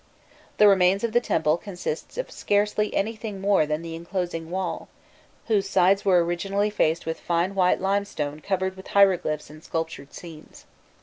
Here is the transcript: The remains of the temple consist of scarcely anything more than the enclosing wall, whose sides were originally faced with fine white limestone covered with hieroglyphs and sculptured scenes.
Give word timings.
The 0.57 0.67
remains 0.67 1.03
of 1.03 1.11
the 1.11 1.21
temple 1.21 1.57
consist 1.57 2.17
of 2.17 2.31
scarcely 2.31 2.91
anything 2.95 3.39
more 3.39 3.67
than 3.67 3.83
the 3.83 3.93
enclosing 3.95 4.49
wall, 4.49 4.87
whose 5.45 5.69
sides 5.69 6.03
were 6.03 6.25
originally 6.25 6.71
faced 6.71 7.05
with 7.05 7.19
fine 7.19 7.53
white 7.53 7.79
limestone 7.79 8.39
covered 8.39 8.75
with 8.75 8.87
hieroglyphs 8.97 9.51
and 9.51 9.63
sculptured 9.63 10.11
scenes. 10.11 10.65